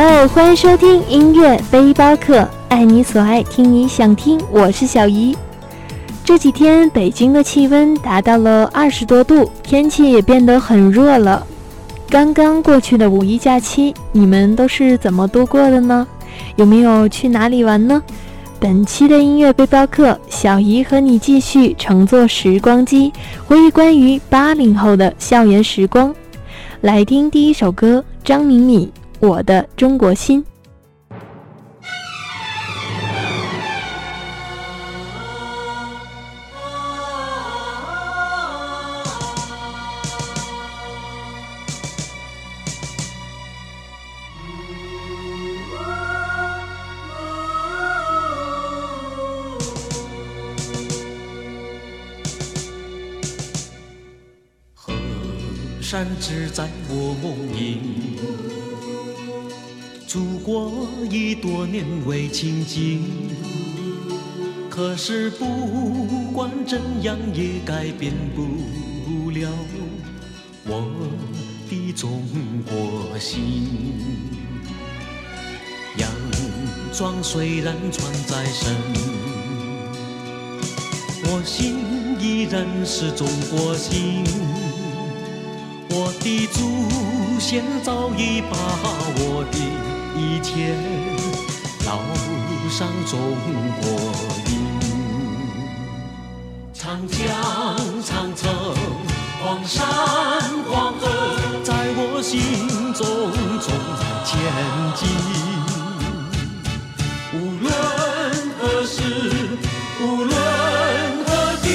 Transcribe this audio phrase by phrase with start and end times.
[0.00, 5.36] 欢迎收听音乐背包客，爱你所爱，听你想听，我是小姨。
[6.24, 11.46] 这几天北京的气温达到了二十多度，天气也变得很热了。
[12.08, 16.06] 刚刚过去的五一假期，你们都是怎么度过的呢？
[16.56, 18.02] 有没有去哪里玩呢？
[18.58, 23.12] 本期的音乐背包客，小姨和你继续乘坐时光机，
[23.46, 26.14] 回忆关于八零后的校园时光。
[26.80, 28.90] 来听第一首歌，张敏敏。
[29.20, 30.42] 我的中国心。
[55.90, 58.69] 山只在我梦萦。
[60.10, 63.00] 祖国已多年未亲近，
[64.68, 65.44] 可是不
[66.34, 69.48] 管怎样也改变不了
[70.66, 70.84] 我
[71.68, 72.24] 的中
[72.68, 73.68] 国心。
[75.96, 76.10] 洋
[76.92, 78.74] 装虽然穿在身，
[81.22, 81.76] 我心
[82.18, 84.24] 依然是中国心。
[85.88, 88.56] 我的祖先早已把
[89.14, 89.89] 我的。
[90.20, 90.76] 一切
[91.86, 91.88] 烙
[92.68, 93.18] 上中
[93.80, 93.88] 国
[94.50, 94.52] 印，
[96.74, 97.18] 长江、
[98.04, 98.52] 长城、
[99.42, 99.78] 黄山、
[100.68, 101.08] 黄河，
[101.64, 102.38] 在我心
[102.92, 103.00] 中
[103.60, 103.66] 中
[104.26, 104.30] 前
[104.94, 105.00] 进。
[107.32, 107.66] 无论
[108.58, 108.98] 何时，
[110.02, 110.34] 无论
[111.24, 111.28] 何
[111.62, 111.66] 地，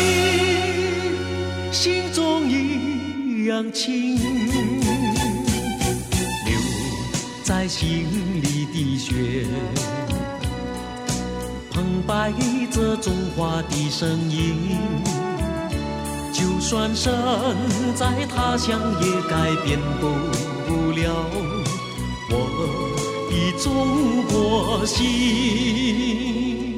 [1.72, 1.84] 心
[2.14, 3.84] 中一样亲。
[7.44, 8.08] 在心
[8.42, 8.45] 里
[8.76, 9.46] 的血，
[11.72, 12.34] 澎湃
[12.70, 14.78] 着中华的声音。
[16.34, 17.14] 就算身
[17.96, 20.04] 在他乡，也改变不
[20.92, 21.14] 了
[22.30, 22.34] 我
[23.30, 23.64] 的中
[24.28, 26.75] 国心。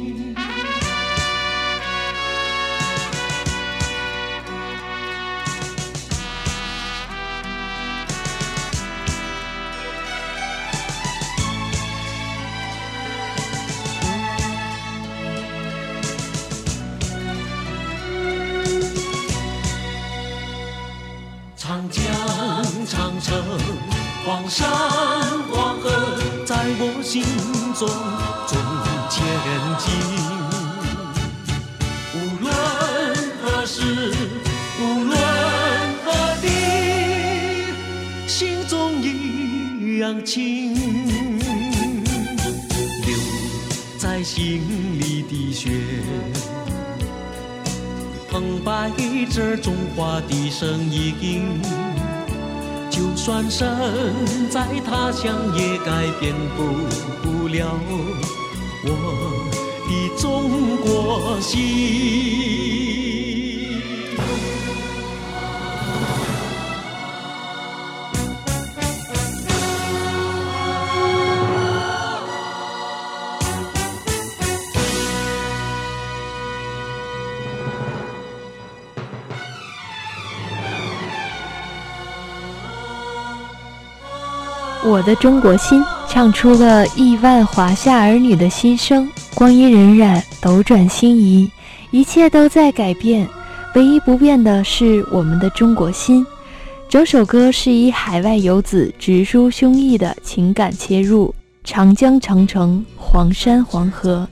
[38.28, 40.76] 心中一样亲。
[43.06, 43.18] 留
[43.98, 44.62] 在心
[45.00, 45.70] 里的血，
[48.30, 48.92] 澎湃
[49.28, 51.62] 着中华的声音。
[52.90, 53.66] 就算身
[54.50, 56.36] 在他乡，也改变
[57.24, 57.80] 不了
[58.84, 58.90] 我
[59.88, 59.90] 的
[60.22, 63.07] 中国心。
[84.88, 89.06] 我的中国心，唱出了亿万华夏儿女的心声。
[89.36, 91.52] 光阴荏苒，斗转星移，
[91.92, 93.28] 一切都在改变，
[93.76, 96.26] 唯一不变的是我们的中国心。
[96.88, 101.36] 整首歌是以海外游子直抒胸臆的情感切入。
[101.66, 104.26] 长江、长城、黄山、黄河，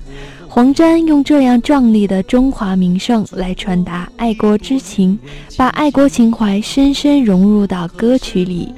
[0.47, 5.19] 黄沾用这样壮丽的中华名胜来传达爱国之情，
[5.57, 8.73] 把爱国情怀深深融入到歌曲里。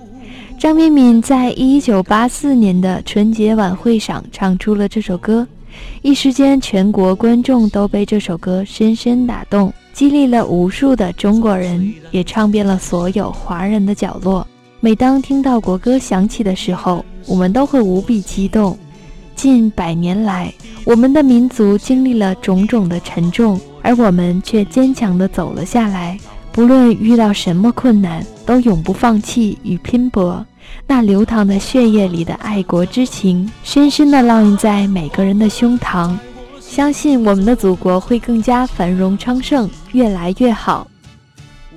[0.60, 5.48] 张敏敏在一九八四年的春节晚会上唱出了这首歌，
[6.02, 14.46] 一时间全国观众都被这首歌深深打动，激励了无数的中国人，也唱遍了所有华人的角落。
[14.80, 18.76] 每当听到国歌响起的时候，我们都会无比激动。
[19.36, 20.52] 近百年来，
[20.86, 26.18] 我们的民族经历了种种的沉重，而我们却坚强地走了下来。
[26.58, 30.44] 不论遇到什么困难，都永不放弃与拼搏。
[30.88, 36.18] 那流淌在血液里的爱国之情，深深地烙印在每个人的胸膛。
[36.60, 40.88] 相信我们的祖国会更加繁荣昌盛，越来越好。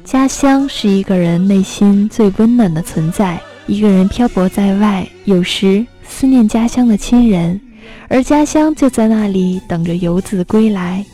[0.03, 3.38] 家乡是一个人内心最温暖的存在。
[3.67, 7.61] 一个人漂泊在外，有时思念家乡的亲人，
[8.09, 11.05] 而家乡就在那里等着游子归来。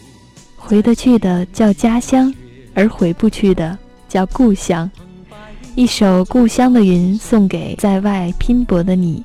[0.54, 2.32] 回得去的叫家乡，
[2.76, 3.76] 而回不去的
[4.06, 4.88] 叫故乡。
[5.74, 9.24] 一首《故乡的云》送给在外拼搏的你。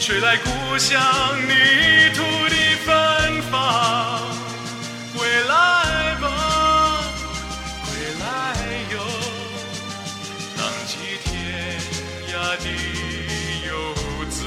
[0.00, 0.98] 吹来故乡
[1.46, 2.56] 泥土的。
[2.82, 4.22] 芬芳，
[5.16, 5.52] 归来
[6.20, 6.24] 吧，
[7.84, 7.88] 归
[8.18, 8.24] 来
[8.90, 8.98] 哟，
[10.56, 10.92] 浪迹
[11.22, 11.28] 天
[12.32, 12.64] 涯的
[13.68, 13.70] 游
[14.30, 14.38] 子，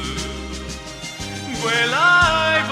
[1.62, 2.63] 归来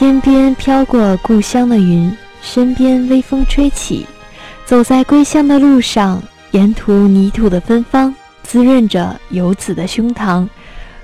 [0.00, 4.06] 天边飘过故乡的云，身边微风吹起，
[4.64, 10.48] 走在归乡的路上，沿途泥土的芬芳滋润着游子的胸膛。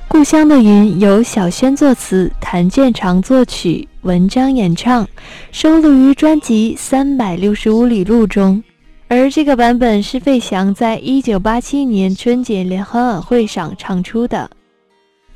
[0.09, 5.07] 故乡的云》由小轩作词，谭健常作曲，文章演唱，
[5.53, 8.65] 收录于专辑《三百六十五里路》中。
[9.09, 14.51] 而这个版本是费翔在一九八七年春节联欢晚会上唱出的。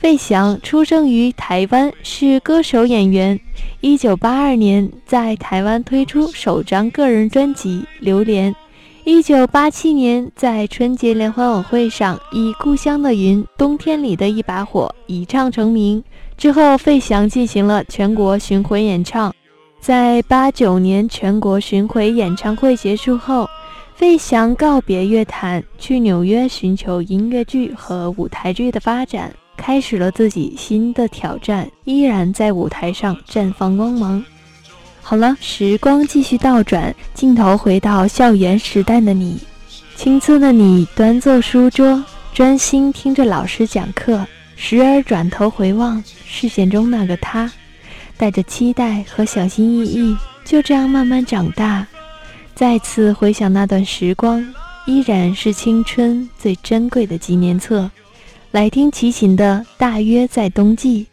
[0.00, 3.38] 费翔出生于台湾，是歌手演员。
[3.83, 8.50] 一九八二年在台湾推出首张个人专辑《榴莲》。
[9.04, 16.02] 一九八七年在春节联欢晚会上以《故乡的云》《冬天里的一把火》一唱成名。
[16.35, 19.30] 之后，费翔进行了全国巡回演唱。
[19.80, 23.47] 在八九年全国巡回演唱会结束后，
[23.95, 29.30] 费翔告别乐坛，去纽约寻求音乐剧和舞台剧的发展。
[29.61, 34.25] 开始了自己新的挑战，依然在舞台上绽放光芒。
[35.02, 39.38] 好了，时光继续倒转，镜头回到校园时代的你，
[39.97, 42.02] 青涩的你端坐书桌，
[42.33, 44.26] 专心听着老师讲课，
[44.57, 47.52] 时而转头回望视线中那个他，
[48.17, 51.87] 带着期待和小心翼翼，就这样慢慢长大。
[52.55, 54.43] 再次回想那段时光，
[54.87, 57.90] 依然是青春最珍贵的纪念册。
[58.52, 61.04] 来听齐秦的《大约在冬季》。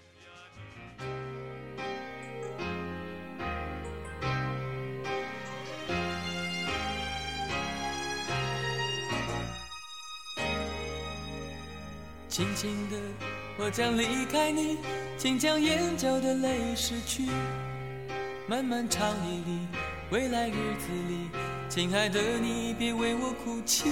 [12.27, 12.97] 轻轻的，
[13.59, 14.79] 我将离开你，
[15.15, 17.21] 请将眼角的泪拭去。
[18.47, 19.59] 漫漫长夜里，
[20.09, 21.29] 未来日子里，
[21.69, 23.91] 亲爱的你，别为我哭泣。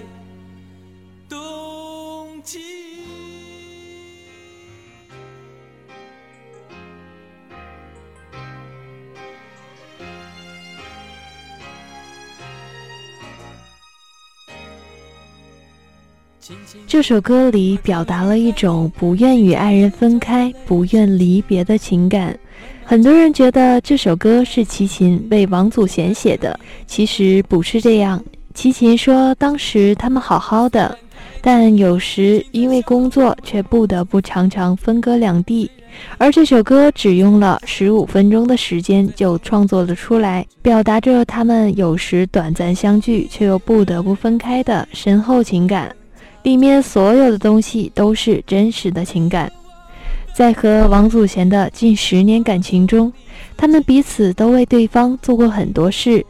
[16.87, 22.37] 这首歌里表达了一种不愿与爱人分开、不愿离别的情感。
[22.83, 28.21] 很多人觉得这首歌是齐秦为王祖贤写的，其实不是这样。
[28.53, 30.97] 齐秦说，当时他们好好的，
[31.41, 35.71] 但有时因为工作，却不得不常常分隔两地。
[36.17, 45.93] 而这首歌只用了十五分钟的时间就创作了出来，表达着他们有时短暂相聚，却又不得不分开的深厚情感。
[46.43, 49.51] 里面所有的东西都是真实的情感。
[50.33, 53.11] 在和王祖贤的近十年感情中，
[53.57, 56.25] 他们彼此都为对方做过很多事。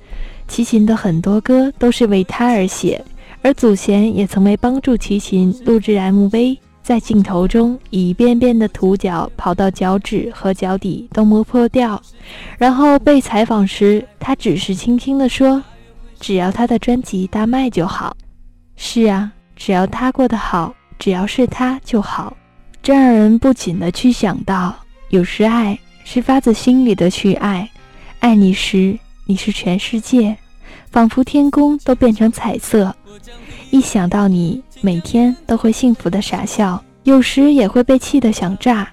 [0.48, 3.02] 齐秦的很多歌都是为他而写，
[3.42, 12.02] 而祖贤也曾为帮助齐秦录制 MV，在镜头中一遍遍的涂脚，跑到脚趾和脚底都磨破掉。
[12.58, 15.64] 然后被采访时，他只是轻轻地说
[16.20, 18.18] ：“只要他的专辑大卖就好。”
[18.76, 19.32] 是啊，
[19.64, 22.36] 只要他过得好，只要是他就好。
[22.82, 24.76] 这让人不禁的去想到，
[25.10, 27.70] 有时爱是发自心里的去爱，
[28.22, 30.36] 爱你时你是全世界，
[30.90, 32.96] 仿佛天空都变成彩色。
[33.70, 38.92] 一想到你，每天都会幸福的傻笑，有时也会被气得想炸。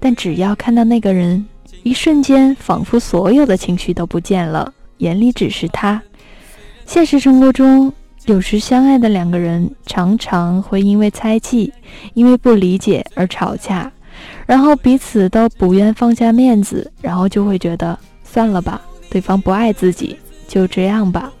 [0.00, 1.46] 但只要看到那个人，
[1.82, 6.00] 一瞬间仿佛所有的情绪都不见了，眼里只是他。
[6.86, 7.92] 现实生活中。
[8.28, 11.72] 有时相爱的两个人常常会因为猜忌、
[12.12, 13.90] 因为不理解而吵架，
[14.44, 20.14] 然后彼此都不愿放下面子，然后就会觉得算了吧，对方不爱自己，
[20.46, 21.32] 就这样吧。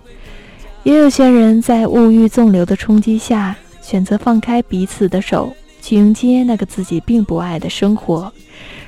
[0.82, 8.32] 也有些人在物欲纵流的冲击下，选择放开彼此的手，去迎接那个自己并不爱的生活，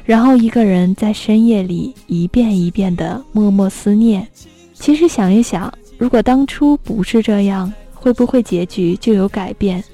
[0.07, 4.27] 然后一个人在深夜里一遍一遍地默默思念。
[4.73, 7.71] 其实想一想，如果当初不是这样。
[8.01, 9.85] 会不会结局就有改变？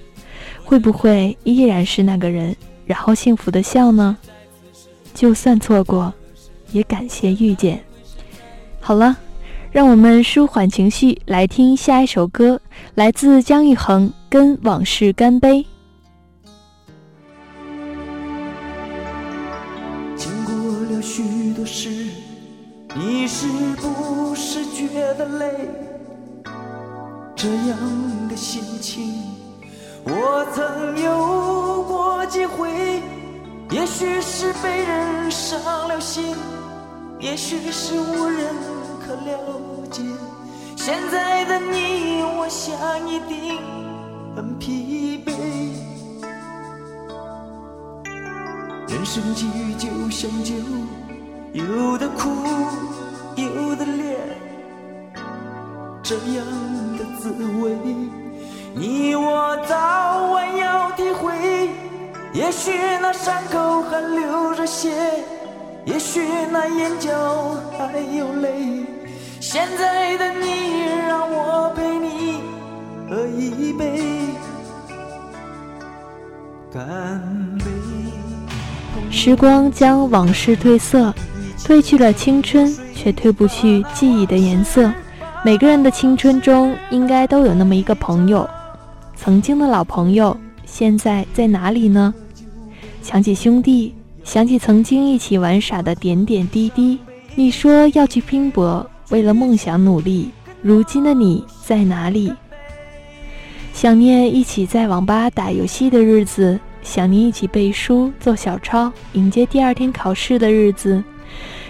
[0.65, 2.55] 会不会依然是那个人，
[2.87, 4.17] 然后幸福的笑呢？
[5.13, 6.13] 就算错过，
[6.73, 7.83] 也感谢遇见。
[8.81, 9.17] 好了，
[9.73, 12.61] 让我们舒缓情绪，来听下一首歌，
[12.95, 15.63] 来自姜育恒，《跟往事干杯》。
[20.17, 20.55] 经过
[20.91, 21.91] 了许多事，
[22.95, 25.86] 你是不是觉得累？
[27.37, 27.77] 这样
[28.31, 29.13] 的心情，
[30.05, 33.03] 我曾有过几回。
[33.71, 36.35] 也许是被人伤了心，
[37.21, 38.55] 也许是无人
[39.07, 40.03] 可了解。
[40.77, 42.75] 现在的你，我想
[43.07, 43.59] 一定
[44.35, 45.33] 很疲惫。
[48.89, 50.55] 人生际遇就像酒，
[51.53, 52.31] 有的苦，
[53.37, 54.17] 有的烈，
[56.03, 56.86] 这样。
[57.21, 57.31] 滋
[57.63, 57.73] 味，
[58.75, 61.71] 你我早晚要体会。
[62.33, 64.93] 也许那伤口还流着血，
[65.87, 67.11] 也许那眼角
[67.79, 68.85] 还有泪。
[69.41, 72.41] 现在的你，让我陪你
[73.09, 74.03] 喝一杯，
[76.73, 77.65] 干杯。
[79.11, 81.15] 时光将往事褪色，
[81.59, 84.91] 褪去了青春，却褪不去记忆的颜色。
[85.47, 88.51] 每个人的青春中，应该都有那么一个朋友，
[89.15, 92.13] 曾经的老朋友，现在在哪里呢？
[93.01, 96.99] 想起兄弟，想起曾经一起玩耍的点点滴滴。
[97.37, 100.31] 你说要去拼搏，为了梦想努力，
[100.63, 102.33] 如今的你在哪里？
[103.73, 111.05] 想念一起在网吧打游戏的日子，想念一起背书做小抄，迎接第二天考试的日子。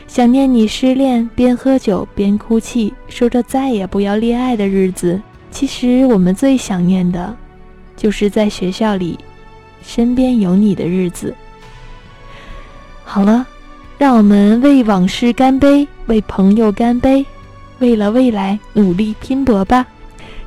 [0.09, 5.21] 想念你失恋边喝酒边哭泣，说着再也不要恋爱的日子。
[5.51, 7.35] 其实我们最想念的，
[7.97, 9.19] 就是在学校里，
[9.83, 11.35] 身边有你的日子。
[13.05, 13.47] 好了，
[13.99, 17.25] 让我们为往事干杯，为朋友干杯，
[17.79, 19.87] 为了未来努力拼搏吧。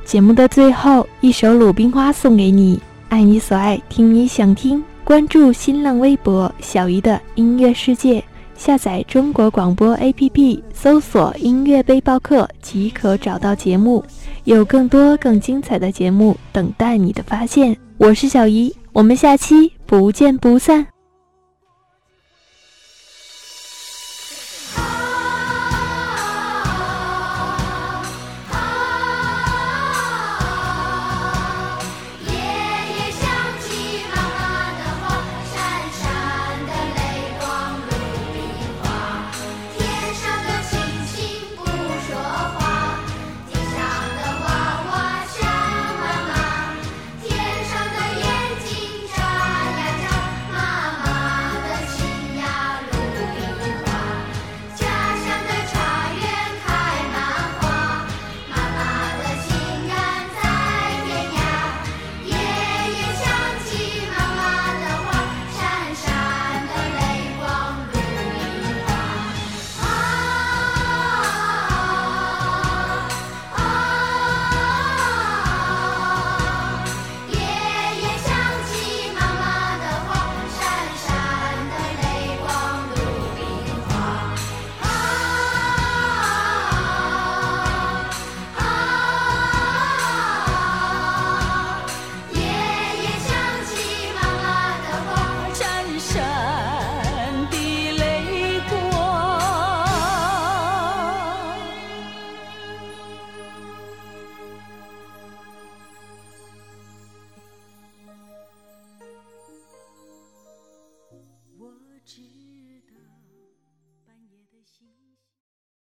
[0.04, 4.82] 节目的最后一首《鲁冰花》送给你，爱你所爱，听你想听。
[5.04, 8.22] 关注新浪微博小鱼的音乐世界。
[8.60, 14.04] 下载中国广播 APP，搜索“音乐背包客”即可找到节目，
[14.44, 17.74] 有更多更精彩的节目等待你的发现。
[17.96, 20.89] 我是小姨，我们下期不见不散。